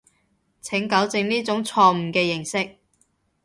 [0.63, 2.77] 請糾正呢種錯誤嘅認識